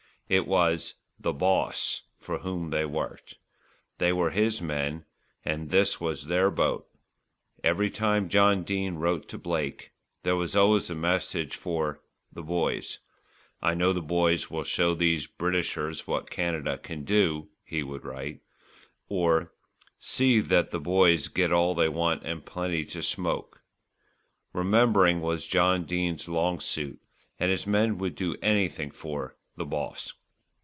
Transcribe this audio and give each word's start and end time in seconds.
It 0.31 0.47
was 0.47 0.93
"the 1.19 1.33
Boss" 1.33 2.03
for 2.17 2.37
whom 2.37 2.69
they 2.69 2.85
worked. 2.85 3.35
They 3.97 4.13
were 4.13 4.29
his 4.29 4.61
men, 4.61 5.03
and 5.43 5.69
this 5.71 5.99
was 5.99 6.27
their 6.27 6.49
boat. 6.49 6.87
Every 7.65 7.89
time 7.89 8.29
John 8.29 8.63
Dene 8.63 8.95
wrote 8.97 9.27
to 9.27 9.37
Blake, 9.37 9.91
there 10.23 10.37
was 10.37 10.55
always 10.55 10.89
a 10.89 10.95
message 10.95 11.57
for 11.57 11.99
"the 12.31 12.43
boys." 12.43 12.99
"I 13.61 13.73
know 13.73 13.91
the 13.91 14.01
boys 14.01 14.49
will 14.49 14.63
show 14.63 14.95
these 14.95 15.27
Britishers 15.27 16.07
what 16.07 16.29
Canada 16.29 16.77
can 16.77 17.03
do," 17.03 17.49
he 17.65 17.83
would 17.83 18.05
write, 18.05 18.39
or, 19.09 19.51
"see 19.99 20.39
that 20.39 20.71
the 20.71 20.79
boys 20.79 21.27
get 21.27 21.51
all 21.51 21.75
they 21.75 21.89
want 21.89 22.23
and 22.23 22.45
plenty 22.45 22.85
to 22.85 23.03
smoke." 23.03 23.61
Remembering 24.53 25.19
was 25.19 25.45
John 25.45 25.83
Dene's 25.83 26.29
long 26.29 26.61
suit; 26.61 27.01
and 27.37 27.51
his 27.51 27.67
men 27.67 27.97
would 27.97 28.15
do 28.15 28.37
anything 28.41 28.91
for 28.91 29.35
"the 29.57 29.65
Boss." 29.65 30.13